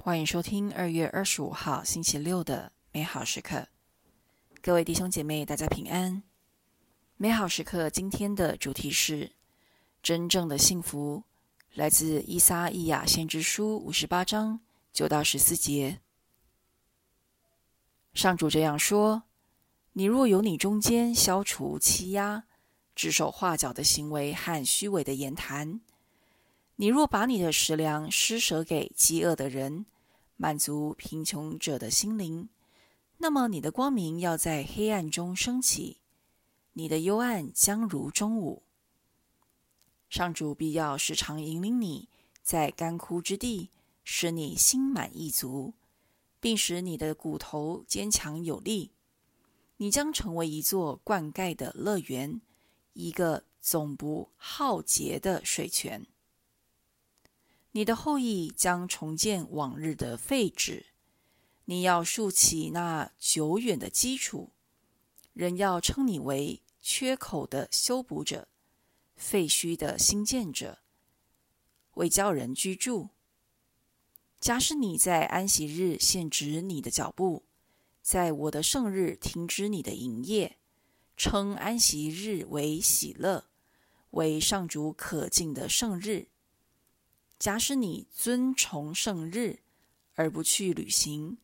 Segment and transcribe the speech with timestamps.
[0.00, 3.66] 欢迎收听二月二十五号星期六的美好时刻，
[4.62, 6.22] 各位弟兄姐妹，大家平安。
[7.16, 9.32] 美好时刻今天的主题是
[10.00, 11.24] 真正的幸福，
[11.74, 14.60] 来自伊撒意亚先知书五十八章
[14.92, 16.00] 九到十四节。
[18.14, 19.24] 上主这样说：
[19.94, 22.44] 你若有你中间消除欺压、
[22.94, 25.80] 指手画脚的行为和虚伪的言谈。
[26.80, 29.84] 你若把你的食粮施舍给饥饿的人，
[30.36, 32.48] 满足贫穷者的心灵，
[33.16, 35.98] 那么你的光明要在黑暗中升起，
[36.74, 38.62] 你的幽暗将如中午。
[40.08, 42.08] 上主必要时常引领你，
[42.42, 43.70] 在干枯之地，
[44.04, 45.74] 使你心满意足，
[46.38, 48.92] 并使你的骨头坚强有力。
[49.78, 52.40] 你将成为一座灌溉的乐园，
[52.92, 56.06] 一个总不耗竭的水泉。
[57.72, 60.86] 你的后裔将重建往日的废址，
[61.66, 64.52] 你要竖起那久远的基础。
[65.34, 68.48] 人要称你为缺口的修补者，
[69.14, 70.78] 废墟的兴建者，
[71.94, 73.10] 为叫人居住。
[74.40, 77.44] 假使你在安息日限止你的脚步，
[78.00, 80.56] 在我的圣日停止你的营业，
[81.16, 83.44] 称安息日为喜乐，
[84.10, 86.28] 为上主可敬的圣日。
[87.38, 89.60] 假使你尊崇圣日，
[90.14, 91.38] 而不去旅行，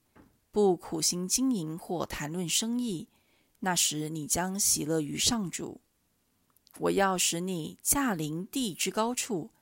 [0.50, 3.08] 不苦心经营或谈论生意，
[3.60, 5.80] 那时你将喜乐于上主。
[6.78, 9.52] 我要使你驾临地之高处，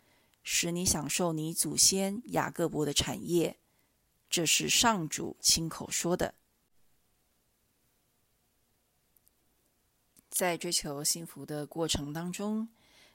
[0.42, 3.58] 使你享受你祖先雅各伯的产业。
[4.30, 6.34] 这是上主亲口说的。
[10.30, 12.70] 在追求幸福的过程当中，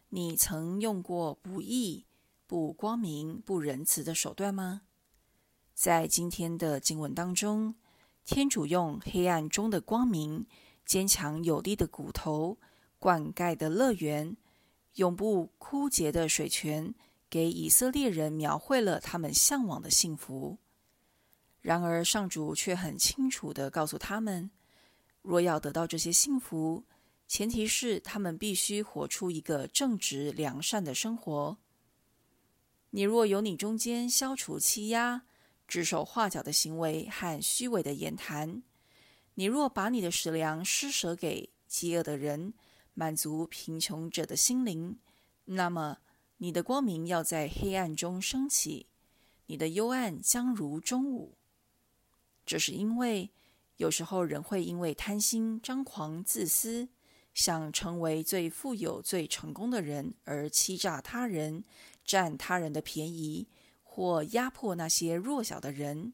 [0.09, 2.05] 你曾用过不义、
[2.47, 4.83] 不光明、不仁慈的手段吗？
[5.73, 7.75] 在今天的经文当中，
[8.23, 10.47] 天主用黑暗中的光明、
[10.85, 12.57] 坚强有力的骨头、
[12.99, 14.37] 灌溉的乐园、
[14.95, 16.95] 永不枯竭的水泉，
[17.29, 20.57] 给以色列人描绘了他们向往的幸福。
[21.59, 24.49] 然而，上主却很清楚地告诉他们：
[25.21, 26.85] 若要得到这些幸福，
[27.27, 31.57] 前提是他们必须活出一个正直良善的生活。
[32.97, 35.21] 你若由你中间消除欺压、
[35.67, 38.63] 指手画脚的行为和虚伪的言谈，
[39.35, 42.55] 你若把你的食粮施舍给饥饿的人，
[42.95, 44.97] 满足贫穷者的心灵，
[45.45, 45.99] 那么
[46.37, 48.87] 你的光明要在黑暗中升起，
[49.45, 51.37] 你的幽暗将如中午。
[52.47, 53.29] 这是因为
[53.75, 56.89] 有时候人会因为贪心、张狂、自私，
[57.37, 61.63] 想成为最富有、最成功的人而欺诈他人。
[62.03, 63.49] 占他人的便宜，
[63.83, 66.13] 或压迫那些弱小的人，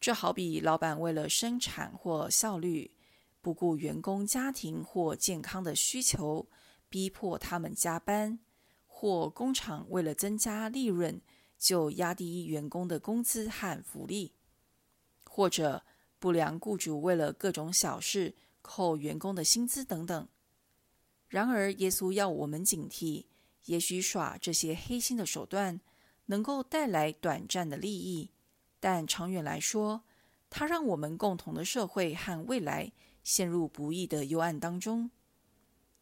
[0.00, 2.92] 这好比老板为了生产或效率，
[3.40, 6.46] 不顾员工家庭或健康的需求，
[6.88, 8.38] 逼迫他们加班；
[8.86, 11.20] 或工厂为了增加利润，
[11.58, 14.30] 就压低员工的工资和福利；
[15.24, 15.82] 或者
[16.20, 20.28] 不良雇主为了各种小事扣员工的薪资等等。
[21.28, 23.26] 然而，耶稣要我们警惕。
[23.66, 25.80] 也许耍这些黑心的手段
[26.26, 28.30] 能够带来短暂的利益，
[28.80, 30.02] 但长远来说，
[30.50, 35.12] 它让我们共同的社会和未来陷入不义的幽暗当中。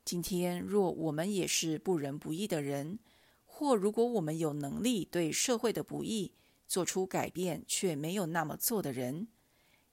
[0.07, 2.99] 今天，若我们也是不仁不义的人，
[3.45, 6.33] 或如果我们有能力对社会的不义
[6.67, 9.29] 做出改变，却没有那么做的人，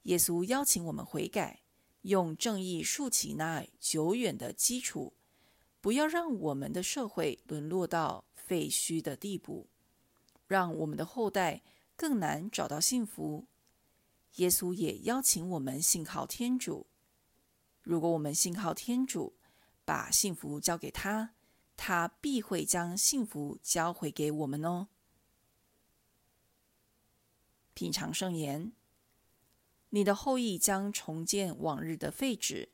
[0.03, 1.59] 耶稣邀请我们悔改，
[2.07, 5.13] 用正义竖起那久远的基础。
[5.79, 9.67] 不要让我们的社会沦落到废墟的地步，
[10.47, 11.61] 让我们的后代
[11.95, 13.45] 更难找到幸福。
[14.35, 16.87] 耶稣也邀请我们信靠天主。
[17.83, 19.33] 如果我们信靠天主，
[19.85, 21.33] 把幸福交给他，
[21.77, 24.87] 他必会将幸福交回给我们哦。
[27.73, 28.73] 品尝圣言，
[29.89, 32.69] 你的后裔将重建往日的废址。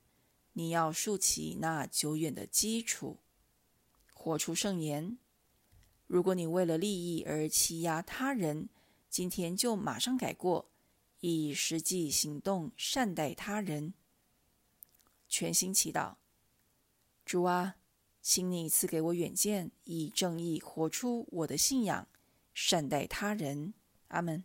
[0.53, 3.19] 你要竖起那久远的基础，
[4.13, 5.17] 活出圣言。
[6.05, 8.69] 如果你为了利益而欺压他人，
[9.09, 10.69] 今天就马上改过，
[11.21, 13.93] 以实际行动善待他人。
[15.27, 16.15] 全心祈祷，
[17.25, 17.77] 主啊，
[18.21, 22.07] 请你赐给我远见，以正义活出我的信仰，
[22.53, 23.73] 善待他人。
[24.09, 24.43] 阿门。